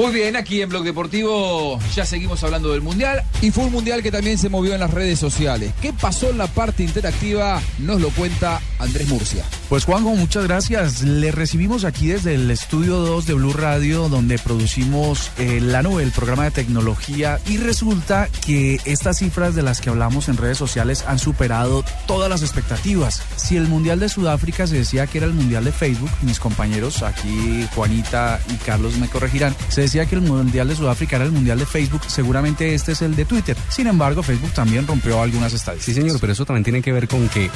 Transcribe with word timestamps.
Muy 0.00 0.14
bien, 0.14 0.34
aquí 0.34 0.62
en 0.62 0.70
Blog 0.70 0.82
Deportivo 0.82 1.78
ya 1.94 2.06
seguimos 2.06 2.42
hablando 2.42 2.72
del 2.72 2.80
Mundial 2.80 3.22
y 3.42 3.50
fue 3.50 3.64
un 3.64 3.72
Mundial 3.72 4.02
que 4.02 4.10
también 4.10 4.38
se 4.38 4.48
movió 4.48 4.72
en 4.72 4.80
las 4.80 4.94
redes 4.94 5.18
sociales. 5.18 5.74
¿Qué 5.82 5.92
pasó 5.92 6.30
en 6.30 6.38
la 6.38 6.46
parte 6.46 6.82
interactiva? 6.82 7.60
Nos 7.80 8.00
lo 8.00 8.08
cuenta 8.08 8.62
Andrés 8.78 9.08
Murcia. 9.08 9.44
Pues 9.70 9.84
Juanjo, 9.84 10.16
muchas 10.16 10.48
gracias. 10.48 11.02
Le 11.02 11.30
recibimos 11.30 11.84
aquí 11.84 12.08
desde 12.08 12.34
el 12.34 12.50
estudio 12.50 12.96
2 12.96 13.24
de 13.24 13.34
Blue 13.34 13.52
Radio 13.52 14.08
donde 14.08 14.36
producimos 14.36 15.30
eh, 15.38 15.60
la 15.60 15.80
nube, 15.80 16.02
el 16.02 16.10
programa 16.10 16.42
de 16.42 16.50
tecnología 16.50 17.38
y 17.46 17.56
resulta 17.56 18.28
que 18.44 18.80
estas 18.84 19.18
cifras 19.18 19.54
de 19.54 19.62
las 19.62 19.80
que 19.80 19.88
hablamos 19.88 20.28
en 20.28 20.38
redes 20.38 20.58
sociales 20.58 21.04
han 21.06 21.20
superado 21.20 21.84
todas 22.08 22.28
las 22.28 22.42
expectativas. 22.42 23.22
Si 23.36 23.56
el 23.56 23.68
Mundial 23.68 24.00
de 24.00 24.08
Sudáfrica 24.08 24.66
se 24.66 24.74
decía 24.74 25.06
que 25.06 25.18
era 25.18 25.28
el 25.28 25.34
Mundial 25.34 25.62
de 25.62 25.70
Facebook, 25.70 26.10
mis 26.22 26.40
compañeros 26.40 27.04
aquí, 27.04 27.64
Juanita 27.72 28.40
y 28.52 28.56
Carlos 28.56 28.98
me 28.98 29.06
corregirán, 29.06 29.54
se 29.68 29.82
decía 29.82 30.04
que 30.04 30.16
el 30.16 30.22
Mundial 30.22 30.66
de 30.66 30.74
Sudáfrica 30.74 31.14
era 31.14 31.26
el 31.26 31.32
Mundial 31.32 31.60
de 31.60 31.66
Facebook, 31.66 32.02
seguramente 32.08 32.74
este 32.74 32.90
es 32.90 33.02
el 33.02 33.14
de 33.14 33.24
Twitter. 33.24 33.56
Sin 33.68 33.86
embargo, 33.86 34.24
Facebook 34.24 34.50
también 34.50 34.84
rompió 34.88 35.22
algunas 35.22 35.52
estadísticas. 35.52 35.94
Sí, 35.94 36.00
señor, 36.02 36.18
pero 36.20 36.32
eso 36.32 36.44
también 36.44 36.64
tiene 36.64 36.82
que 36.82 36.92
ver 36.92 37.06
con 37.06 37.28
que 37.28 37.48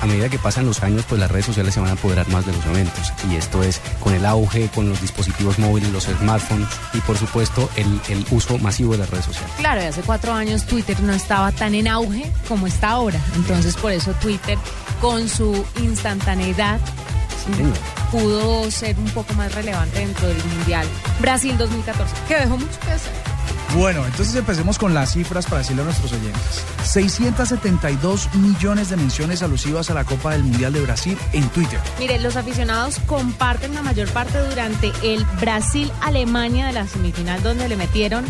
a 0.00 0.06
medida 0.06 0.30
que 0.30 0.38
pasan 0.38 0.64
los 0.64 0.82
años, 0.82 1.04
pues 1.06 1.20
las 1.20 1.30
redes 1.30 1.49
sociales 1.50 1.74
se 1.74 1.80
van 1.80 1.90
a 1.90 1.92
apoderar 1.92 2.28
más 2.28 2.46
de 2.46 2.52
los 2.52 2.64
eventos. 2.66 3.12
Y 3.30 3.36
esto 3.36 3.62
es 3.62 3.80
con 4.00 4.14
el 4.14 4.24
auge, 4.24 4.68
con 4.74 4.88
los 4.88 5.00
dispositivos 5.00 5.58
móviles, 5.58 5.90
los 5.92 6.04
smartphones 6.04 6.68
y 6.94 7.00
por 7.00 7.16
supuesto 7.16 7.68
el, 7.76 8.00
el 8.08 8.24
uso 8.30 8.58
masivo 8.58 8.92
de 8.92 8.98
las 8.98 9.10
redes 9.10 9.26
sociales. 9.26 9.52
Claro, 9.58 9.82
y 9.82 9.86
hace 9.86 10.02
cuatro 10.02 10.32
años 10.32 10.64
Twitter 10.64 11.00
no 11.00 11.12
estaba 11.12 11.52
tan 11.52 11.74
en 11.74 11.88
auge 11.88 12.30
como 12.48 12.66
está 12.66 12.90
ahora. 12.90 13.20
Entonces 13.34 13.76
por 13.76 13.92
eso 13.92 14.12
Twitter 14.14 14.58
con 15.00 15.28
su 15.28 15.64
instantaneidad 15.80 16.80
pudo 18.10 18.70
ser 18.70 18.98
un 18.98 19.08
poco 19.10 19.32
más 19.34 19.54
relevante 19.54 20.00
dentro 20.00 20.28
del 20.28 20.44
Mundial 20.44 20.86
Brasil 21.20 21.56
2014, 21.56 22.14
que 22.28 22.36
dejó 22.36 22.56
mucho 22.56 22.80
que 22.80 22.90
hacer. 22.90 23.29
Bueno, 23.74 24.04
entonces 24.04 24.34
empecemos 24.34 24.78
con 24.78 24.94
las 24.94 25.12
cifras 25.12 25.46
para 25.46 25.58
decirle 25.58 25.82
a 25.82 25.84
nuestros 25.84 26.12
oyentes. 26.12 26.64
672 26.82 28.34
millones 28.34 28.90
de 28.90 28.96
menciones 28.96 29.42
alusivas 29.42 29.90
a 29.90 29.94
la 29.94 30.04
Copa 30.04 30.32
del 30.32 30.42
Mundial 30.42 30.72
de 30.72 30.80
Brasil 30.80 31.16
en 31.32 31.48
Twitter. 31.50 31.78
Mire, 32.00 32.18
los 32.18 32.34
aficionados 32.34 32.98
comparten 33.06 33.74
la 33.74 33.82
mayor 33.82 34.08
parte 34.10 34.38
durante 34.38 34.92
el 35.02 35.24
Brasil-Alemania 35.40 36.66
de 36.66 36.72
la 36.72 36.86
semifinal 36.88 37.42
donde 37.42 37.68
le 37.68 37.76
metieron 37.76 38.24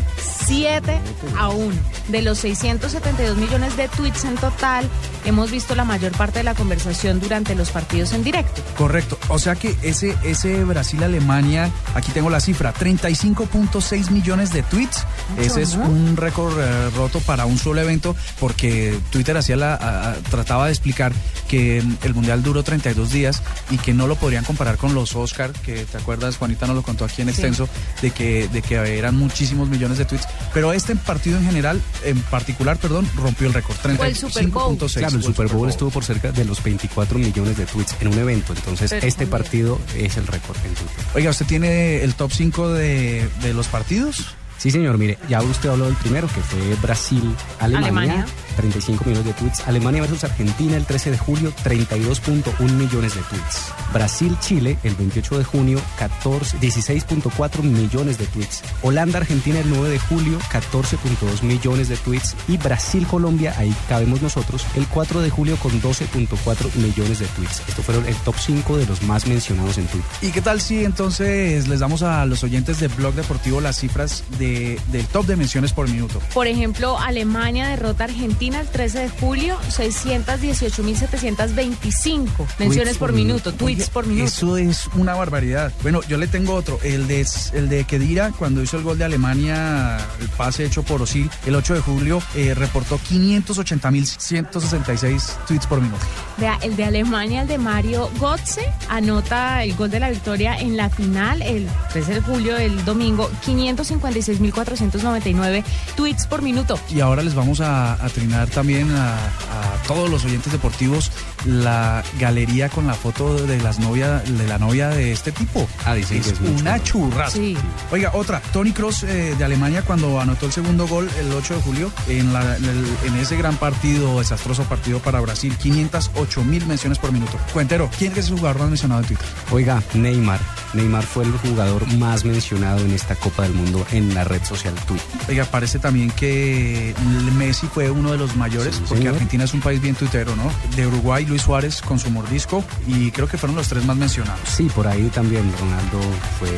7 0.47 1.01
a 1.39 1.49
1. 1.49 1.75
De 2.09 2.23
los 2.23 2.39
672 2.39 3.37
millones 3.39 3.77
de 3.79 3.89
tweets 3.89 4.25
en 4.25 4.35
total, 4.37 4.87
hemos 5.25 5.51
visto 5.51 5.75
la 5.75 5.85
mayor 5.85 6.13
parte 6.13 6.39
de 6.41 6.45
la 6.45 6.55
conversación 6.55 7.21
durante 7.21 7.55
los 7.55 7.71
partidos 7.71 8.13
en 8.13 8.23
directo. 8.25 8.63
Correcto, 8.77 9.19
o 9.29 9.39
sea 9.39 9.55
que 9.57 9.77
ese, 9.83 10.17
ese 10.25 10.65
Brasil-Alemania, 10.65 11.71
aquí 11.95 12.13
tengo 12.13 12.31
la 12.31 12.41
cifra, 12.41 12.73
35.6 12.75 14.11
millones 14.11 14.53
de 14.53 14.63
tweets. 14.63 15.05
Ese 15.39 15.63
es 15.63 15.75
un 15.75 16.17
récord 16.17 16.55
eh, 16.59 16.91
roto 16.97 17.21
para 17.21 17.47
un 17.47 17.59
solo 17.59 17.81
evento 17.81 18.17
porque 18.39 18.99
Twitter 19.11 19.37
hacía 19.37 19.57
la, 19.57 19.75
a- 19.75 20.11
a- 20.11 20.15
trataba 20.15 20.67
de 20.67 20.73
explicar 20.73 21.13
que 21.49 21.83
mm, 21.83 21.97
el 22.03 22.15
mundial 22.15 22.43
duró 22.43 22.63
32 22.63 23.11
días 23.11 23.43
y 23.71 23.79
que 23.79 23.95
no 23.95 24.07
lo 24.07 24.17
podrían 24.17 24.45
comparar 24.45 24.77
con 24.77 24.95
los 24.95 25.15
Oscar, 25.15 25.53
que 25.53 25.85
te 25.85 25.99
acuerdas, 25.99 26.37
Juanita 26.37 26.67
nos 26.67 26.77
lo 26.77 26.83
contó 26.83 27.05
aquí 27.05 27.23
en 27.23 27.29
extenso, 27.29 27.69
de 28.03 28.11
que 28.11 28.49
de 28.49 28.63
que 28.63 28.99
eran 28.99 29.17
muchísimos 29.17 29.69
millones 29.69 29.99
de 29.99 30.05
tweets, 30.05 30.27
pero 30.53 30.73
este 30.73 30.97
partido 30.97 31.39
en 31.39 31.45
general, 31.45 31.81
en 32.05 32.21
particular, 32.23 32.77
perdón, 32.79 33.09
rompió 33.17 33.47
el 33.47 33.55
récord, 33.55 33.77
Fue 33.77 34.09
el 34.09 34.17
Super 34.17 34.47
Bowl. 34.49 34.77
35.6. 34.79 35.01
Claro, 35.11 35.19
el 35.19 35.35
Super 35.35 35.49
Bowl 35.49 35.69
estuvo 35.69 35.91
por 35.91 36.05
cerca 36.05 36.33
de 36.33 36.45
los 36.45 36.63
24 36.63 37.19
millones 37.19 37.57
de 37.57 37.67
tweets 37.67 37.97
en 38.01 38.09
un 38.09 38.19
evento. 38.19 38.53
Entonces, 38.55 38.91
Pero 38.91 39.07
este 39.07 39.27
también. 39.27 39.43
partido 39.43 39.81
es 39.97 40.17
el 40.17 40.27
récord 40.27 40.57
en 40.65 40.75
Twitter. 40.75 41.05
Oiga, 41.15 41.31
¿usted 41.31 41.47
tiene 41.47 42.03
el 42.03 42.15
top 42.15 42.31
5 42.33 42.69
de, 42.71 43.29
de 43.43 43.55
los 43.55 43.67
partidos? 43.69 44.35
Sí, 44.59 44.71
señor, 44.71 44.99
mire, 44.99 45.19
ya 45.29 45.41
usted 45.43 45.71
habló 45.71 45.87
del 45.87 45.95
primero, 45.95 46.29
que 46.29 46.41
fue 46.43 46.61
Brasil-Alemania. 46.83 47.89
Alemania. 47.89 48.27
35 48.57 49.05
millones 49.05 49.27
de 49.27 49.33
tweets. 49.35 49.67
Alemania 49.67 50.03
versus 50.03 50.25
Argentina 50.25 50.77
el 50.77 50.85
13 50.85 51.13
de 51.13 51.19
julio, 51.19 51.53
32.1 51.65 52.71
millones 52.73 53.15
de 53.15 53.21
tweets. 53.23 53.73
Brasil-Chile 53.93 54.79
el 54.83 54.95
28 54.95 55.39
de 55.39 55.45
junio, 55.45 55.81
14, 55.99 56.59
16.4 56.59 57.63
millones 57.63 58.19
de 58.19 58.27
tweets. 58.27 58.63
Holanda-Argentina 58.83 59.61
el 59.61 59.71
9 59.71 59.89
de 59.89 59.99
julio, 59.99 60.39
14.2 60.51 61.43
millones 61.43 61.89
de 61.89 61.97
tweets. 61.97 62.37
Y 62.49 62.57
Brasil-Colombia, 62.57 63.55
ahí 63.57 63.75
cabemos 63.89 64.23
nosotros, 64.23 64.67
el 64.77 64.87
4 64.87 65.21
de 65.21 65.31
julio 65.31 65.57
con 65.57 65.73
12.4 65.81 66.75
millones 66.77 67.19
de 67.19 67.27
tweets. 67.27 67.63
Estos 67.69 67.85
fueron 67.85 68.07
el 68.07 68.15
top 68.17 68.37
5 68.39 68.77
de 68.77 68.87
los 68.87 69.03
más 69.03 69.27
mencionados 69.27 69.79
en 69.79 69.87
Twitter. 69.87 70.11
¿Y 70.23 70.31
qué 70.31 70.41
tal 70.41 70.61
si 70.61 70.85
entonces 70.85 71.69
les 71.69 71.81
damos 71.81 72.03
a 72.03 72.25
los 72.27 72.43
oyentes 72.45 72.81
de 72.81 72.89
Blog 72.89 73.15
Deportivo 73.15 73.61
las 73.61 73.79
cifras 73.79 74.25
de, 74.39 74.81
del 74.89 75.07
top 75.07 75.27
de 75.27 75.37
menciones 75.37 75.73
por 75.73 75.89
minuto? 75.89 76.21
Por 76.35 76.47
ejemplo, 76.47 76.99
Alemania 76.99 77.69
derrota 77.69 78.05
a 78.05 78.07
Argentina 78.07 78.40
el 78.41 78.67
13 78.67 78.99
de 79.01 79.11
julio, 79.11 79.59
618.725 79.69 82.27
menciones 82.59 82.97
por, 82.97 83.11
por 83.11 83.17
minuto, 83.17 83.53
tweets 83.53 83.83
Oye, 83.83 83.91
por 83.93 84.07
minuto. 84.07 84.27
Eso 84.27 84.57
es 84.57 84.89
una 84.95 85.13
barbaridad. 85.15 85.75
Bueno, 85.83 86.01
yo 86.09 86.17
le 86.17 86.27
tengo 86.27 86.55
otro, 86.55 86.81
el 86.83 87.07
de, 87.07 87.27
el 87.53 87.69
de 87.69 87.85
Kedira, 87.85 88.33
cuando 88.39 88.63
hizo 88.63 88.79
el 88.79 88.83
gol 88.83 88.97
de 88.97 89.05
Alemania, 89.05 89.99
el 90.21 90.29
pase 90.31 90.65
hecho 90.65 90.83
por 90.83 91.03
Osil, 91.03 91.31
el 91.45 91.55
8 91.55 91.75
de 91.75 91.81
julio, 91.81 92.23
eh, 92.35 92.55
reportó 92.55 92.99
580.166 92.99 95.45
tweets 95.47 95.67
por 95.67 95.83
minuto. 95.83 96.01
Vea, 96.39 96.59
el 96.63 96.77
de 96.77 96.85
Alemania, 96.85 97.43
el 97.43 97.49
de 97.49 97.59
Mario 97.59 98.09
Götze, 98.19 98.73
anota 98.89 99.65
el 99.65 99.77
gol 99.77 99.91
de 99.91 100.01
la 100.01 100.09
victoria 100.09 100.59
en 100.59 100.79
la 100.79 100.89
final 100.89 101.43
el 101.43 101.69
13 101.93 102.15
de 102.15 102.23
julio 102.23 102.55
del 102.55 102.87
domingo, 102.87 103.31
556.499 103.45 105.63
tweets 105.95 106.27
por 106.27 106.41
minuto. 106.41 106.81
Y 106.89 107.01
ahora 107.01 107.23
les 107.23 107.35
vamos 107.35 107.61
a, 107.61 108.03
a 108.03 108.09
trinar 108.09 108.30
también 108.51 108.91
a, 108.95 109.15
a 109.15 109.83
todos 109.87 110.09
los 110.11 110.25
oyentes 110.25 110.53
deportivos 110.53 111.11
la 111.47 112.03
galería 112.19 112.69
con 112.69 112.87
la 112.87 112.95
foto 112.95 113.35
de 113.47 113.61
las 113.63 113.79
novias 113.79 114.23
de 114.39 114.47
la 114.47 114.59
novia 114.59 114.89
de 114.91 115.13
este 115.13 115.33
tipo. 115.33 115.67
Ah, 115.85 115.95
dicen 115.95 116.19
es 116.19 116.27
que 116.27 116.33
es 116.35 116.41
muy 116.41 116.61
una 116.61 116.83
churrasca. 116.83 117.31
Sí. 117.31 117.57
Oiga, 117.91 118.11
otra, 118.15 118.41
Tony 118.53 118.73
Cross 118.73 119.05
eh, 119.05 119.35
de 119.39 119.45
Alemania 119.45 119.83
cuando 119.83 120.21
anotó 120.21 120.47
el 120.47 120.53
segundo 120.53 120.87
gol 120.87 121.09
el 121.19 121.33
8 121.33 121.55
de 121.57 121.61
julio 121.63 121.93
en, 122.09 122.33
la- 122.33 122.57
en 122.57 122.65
el- 122.65 122.97
en 123.07 123.17
ese 123.17 123.37
gran 123.37 123.57
partido, 123.57 124.19
desastroso 124.19 124.65
partido 124.65 124.99
para 125.01 125.21
Brasil, 125.21 125.57
508 125.57 126.45
mil 126.45 126.67
menciones 126.67 126.99
por 126.99 127.11
minuto. 127.13 127.39
Cuentero, 127.53 127.89
¿quién 127.99 128.13
es 128.17 128.29
el 128.29 128.37
jugador 128.37 128.59
más 128.61 128.69
mencionado 128.69 129.01
en 129.01 129.07
Twitter? 129.07 129.27
Oiga, 129.51 129.83
Neymar. 129.95 130.41
Neymar 130.75 131.05
fue 131.05 131.25
el 131.25 131.33
jugador 131.39 131.87
más 131.95 132.25
mencionado 132.25 132.81
en 132.81 132.93
esta 132.93 133.15
Copa 133.17 133.45
del 133.45 133.55
Mundo 133.55 133.85
en 133.93 134.15
la 134.15 134.25
red 134.25 134.45
social 134.45 134.75
Twitter. 134.87 135.07
Oiga, 135.29 135.45
parece 135.47 135.79
también 135.79 136.11
que 136.11 136.95
Messi 137.37 137.67
fue 137.67 137.91
uno 137.91 138.13
de 138.13 138.19
los 138.19 138.20
mayores, 138.37 138.75
Sí, 138.77 138.81
porque 138.81 138.99
señor. 138.99 139.15
Argentina 139.15 139.45
es 139.45 139.55
un 139.55 139.61
país 139.61 139.81
bien 139.81 139.95
tuitero, 139.95 140.35
¿no? 140.37 140.51
De 140.77 140.87
Uruguay, 140.87 141.25
Luis 141.27 141.43
Suárez 141.43 141.81
con 141.83 141.99
su 141.99 142.11
mordisco, 142.11 142.65
y 142.87 143.11
creo 143.11 143.27
que 143.29 143.37
fueron 143.39 143.57
los 143.57 143.69
tres 143.69 143.85
más 143.85 143.97
mencionados. 143.97 144.41
Sí, 144.49 144.71
por 144.75 144.87
ahí 144.87 145.09
también 145.15 145.51
Ronaldo 145.61 146.01
fue 146.39 146.51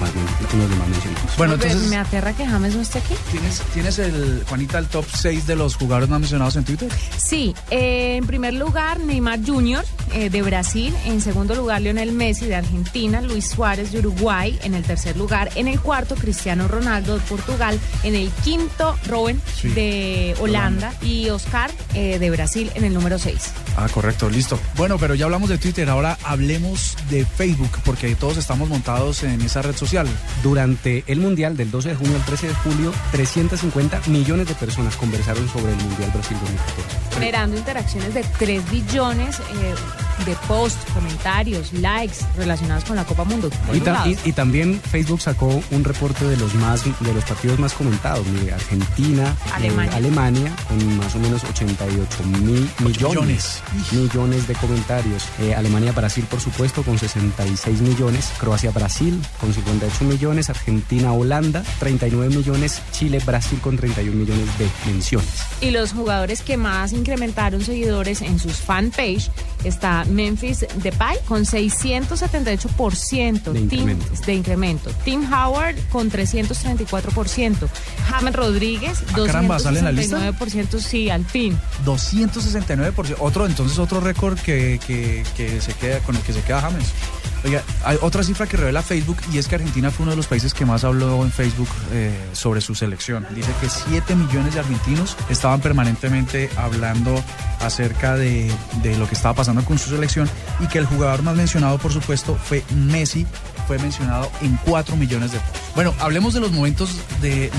más 0.00 0.14
men- 0.14 0.24
uno 0.52 0.62
de 0.64 0.68
los 0.68 0.78
más 0.78 0.88
mencionados. 0.88 1.36
Bueno, 1.36 1.54
entonces, 1.54 1.82
Me 1.88 1.96
aterra 1.96 2.32
que 2.32 2.46
James 2.46 2.74
no 2.74 2.82
esté 2.82 2.98
aquí. 2.98 3.14
¿tienes, 3.30 3.60
¿tienes 3.72 3.98
el, 3.98 4.44
Juanita, 4.48 4.78
el 4.78 4.86
top 4.86 5.04
6 5.14 5.46
de 5.46 5.56
los 5.56 5.76
jugadores 5.76 6.08
más 6.08 6.20
mencionados 6.20 6.56
en 6.56 6.64
Twitter? 6.64 6.88
Sí, 7.16 7.54
eh, 7.70 8.16
en 8.16 8.26
primer 8.26 8.54
lugar 8.54 9.00
Neymar 9.00 9.40
Jr. 9.44 9.84
eh, 10.12 10.30
de 10.30 10.42
Brasil, 10.42 10.94
en 11.06 11.20
segundo 11.20 11.54
lugar 11.54 11.80
Lionel 11.82 12.12
Messi 12.12 12.46
de 12.46 12.56
Argentina, 12.56 13.20
Luis 13.20 13.48
Suárez 13.48 13.92
de 13.92 13.98
Uruguay, 14.00 14.58
en 14.62 14.74
el 14.74 14.82
tercer 14.82 15.16
lugar, 15.16 15.50
en 15.54 15.68
el 15.68 15.80
cuarto 15.80 16.14
Cristiano 16.14 16.68
Ronaldo 16.68 17.14
de 17.18 17.20
Portugal, 17.22 17.78
en 18.02 18.14
el 18.14 18.30
quinto 18.44 18.96
Robben 19.08 19.40
Sí, 19.60 19.68
de 19.68 20.34
Holanda 20.40 20.92
y 21.02 21.28
Oscar 21.30 21.70
eh, 21.94 22.18
de 22.18 22.30
Brasil 22.30 22.70
en 22.74 22.84
el 22.84 22.94
número 22.94 23.18
6. 23.18 23.50
Ah, 23.76 23.88
correcto, 23.92 24.28
listo. 24.28 24.58
Bueno, 24.76 24.98
pero 24.98 25.14
ya 25.14 25.24
hablamos 25.24 25.48
de 25.48 25.58
Twitter, 25.58 25.88
ahora 25.88 26.18
hablemos 26.24 26.96
de 27.10 27.24
Facebook, 27.24 27.70
porque 27.84 28.14
todos 28.14 28.36
estamos 28.36 28.68
montados 28.68 29.22
en 29.22 29.40
esa 29.42 29.62
red 29.62 29.76
social. 29.76 30.06
Durante 30.42 31.04
el 31.06 31.20
Mundial 31.20 31.56
del 31.56 31.70
12 31.70 31.90
de 31.90 31.94
junio 31.94 32.16
al 32.16 32.24
13 32.24 32.48
de 32.48 32.54
julio, 32.54 32.92
350 33.12 34.02
millones 34.08 34.48
de 34.48 34.54
personas 34.54 34.96
conversaron 34.96 35.48
sobre 35.48 35.72
el 35.72 35.78
Mundial 35.78 36.10
Brasil 36.12 36.36
2014. 36.40 37.14
generando 37.14 37.56
interacciones 37.56 38.14
de 38.14 38.24
3 38.38 38.70
billones, 38.70 39.38
eh, 39.38 39.74
de 40.24 40.36
posts, 40.48 40.78
comentarios, 40.92 41.72
likes 41.72 42.16
relacionados 42.36 42.84
con 42.84 42.96
la 42.96 43.04
Copa 43.04 43.24
Mundo. 43.24 43.50
Y, 43.72 43.80
ta- 43.80 44.04
y- 44.06 44.16
y 44.24 44.32
también 44.32 44.80
Facebook 44.80 45.20
sacó 45.20 45.62
un 45.70 45.84
reporte 45.84 46.24
de 46.24 46.36
los 46.36 46.54
más 46.54 46.84
de 46.84 47.14
los 47.14 47.24
partidos 47.24 47.58
más 47.58 47.72
comentados. 47.72 48.26
Mire, 48.26 48.52
Argentina, 48.54 49.36
eh, 49.46 49.52
Alemania. 49.54 49.96
Alemania, 49.96 50.56
con 50.68 50.96
más 50.98 51.14
o 51.14 51.18
menos 51.18 51.42
88 51.44 52.24
mil 52.24 52.68
millones, 52.80 53.62
millones 53.92 54.46
de 54.48 54.54
comentarios. 54.54 55.24
Eh, 55.40 55.54
Alemania, 55.54 55.92
Brasil, 55.92 56.24
por 56.30 56.40
supuesto, 56.40 56.82
con 56.82 56.98
66 56.98 57.80
millones. 57.80 58.30
Croacia, 58.38 58.70
Brasil, 58.70 59.20
con 59.40 59.52
58 59.52 60.04
millones. 60.04 60.50
Argentina, 60.50 61.12
Holanda, 61.12 61.62
39 61.78 62.34
millones. 62.34 62.80
Chile, 62.92 63.20
Brasil, 63.24 63.58
con 63.60 63.76
31 63.76 64.16
millones 64.16 64.46
de 64.58 64.68
menciones. 64.86 65.28
Y 65.60 65.70
los 65.70 65.92
jugadores 65.92 66.42
que 66.42 66.56
más 66.56 66.92
incrementaron 66.92 67.62
seguidores 67.64 68.20
en 68.22 68.38
sus 68.38 68.56
fanpage 68.56 69.30
está 69.64 70.04
Memphis 70.12 70.64
Depay 70.76 71.18
con 71.26 71.44
678% 71.44 73.52
De 73.52 73.60
Tim- 73.60 73.80
incremento. 73.80 74.06
de 74.26 74.34
incremento. 74.34 74.90
Tim 75.04 75.32
Howard 75.32 75.76
con 75.90 76.10
334%. 76.10 77.68
James 78.08 78.34
Rodríguez 78.36 79.02
Ah, 79.12 79.16
caramba, 79.26 79.58
¿sale 79.58 79.78
en 79.80 79.84
la 79.86 79.92
lista? 79.92 80.18
269%, 80.18 80.80
sí, 80.80 81.10
al 81.10 81.24
fin. 81.24 81.58
269%. 81.84 83.16
Otro, 83.20 83.46
entonces 83.46 83.78
otro 83.78 84.00
récord 84.00 84.38
que, 84.38 84.78
que- 84.86 85.24
que 85.36 85.60
se 85.60 85.72
queda, 85.74 85.98
con 86.00 86.16
el 86.16 86.22
que 86.22 86.32
se 86.32 86.40
queda 86.42 86.60
James. 86.60 86.86
Oiga, 87.44 87.60
hay 87.84 87.98
otra 88.02 88.22
cifra 88.22 88.46
que 88.46 88.56
revela 88.56 88.82
Facebook 88.82 89.16
y 89.32 89.38
es 89.38 89.48
que 89.48 89.56
Argentina 89.56 89.90
fue 89.90 90.04
uno 90.04 90.12
de 90.12 90.16
los 90.16 90.28
países 90.28 90.54
que 90.54 90.64
más 90.64 90.84
habló 90.84 91.24
en 91.24 91.32
Facebook 91.32 91.66
eh, 91.92 92.16
sobre 92.34 92.60
su 92.60 92.76
selección. 92.76 93.26
Dice 93.34 93.50
que 93.60 93.68
7 93.68 94.14
millones 94.14 94.54
de 94.54 94.60
argentinos 94.60 95.16
estaban 95.28 95.60
permanentemente 95.60 96.48
hablando 96.56 97.20
acerca 97.58 98.14
de, 98.14 98.48
de 98.84 98.96
lo 98.96 99.08
que 99.08 99.16
estaba 99.16 99.34
pasando 99.34 99.64
con 99.64 99.76
su 99.76 99.90
selección 99.92 100.28
y 100.60 100.66
que 100.66 100.78
el 100.78 100.86
jugador 100.86 101.22
más 101.22 101.36
mencionado, 101.36 101.78
por 101.78 101.92
supuesto, 101.92 102.36
fue 102.36 102.64
Messi. 102.74 103.26
Fue 103.66 103.78
mencionado 103.78 104.28
en 104.40 104.58
4 104.64 104.96
millones 104.96 105.30
de 105.30 105.38
posts. 105.38 105.60
Bueno, 105.76 105.94
hablemos 106.00 106.34
de 106.34 106.40
los 106.40 106.50
momentos 106.50 106.96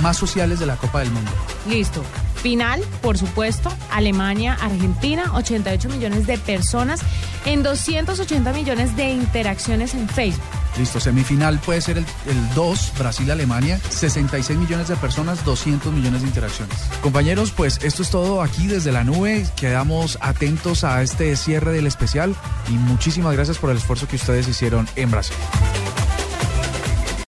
más 0.02 0.18
sociales 0.18 0.60
de 0.60 0.66
la 0.66 0.76
Copa 0.76 1.00
del 1.00 1.10
Mundo. 1.12 1.32
Listo. 1.70 2.04
Final, 2.36 2.82
por 3.02 3.18
supuesto, 3.18 3.72
Alemania, 3.90 4.58
Argentina, 4.62 5.32
88 5.34 5.88
millones 5.88 6.28
de 6.28 6.38
personas 6.38 7.00
en 7.46 7.64
280 7.64 8.52
millones 8.52 8.98
de 8.98 9.12
interacciones 9.12 9.94
en 9.94 10.10
Facebook. 10.10 10.44
Listo, 10.78 11.00
semifinal 11.00 11.60
puede 11.60 11.82
ser 11.82 11.98
el, 11.98 12.06
el 12.28 12.54
2, 12.56 12.94
Brasil-Alemania, 12.98 13.80
66 13.90 14.58
millones 14.58 14.88
de 14.88 14.96
personas, 14.96 15.44
200 15.46 15.94
millones 15.94 16.22
de 16.22 16.28
interacciones. 16.28 16.76
Compañeros, 17.02 17.52
pues 17.52 17.80
esto 17.84 18.02
es 18.02 18.10
todo 18.10 18.42
aquí 18.42 18.68
desde 18.68 18.92
la 18.92 19.04
nube. 19.04 19.46
Quedamos 19.56 20.18
atentos 20.22 20.84
a 20.84 21.02
este 21.02 21.36
cierre 21.36 21.72
del 21.72 21.88
especial 21.88 22.36
y 22.70 22.74
muchísimas 22.74 23.34
gracias 23.34 23.58
por 23.58 23.70
el 23.70 23.78
esfuerzo 23.78 24.08
que 24.08 24.16
ustedes 24.16 24.48
hicieron 24.48 24.88
en 24.96 25.12
Brasil. 25.12 25.36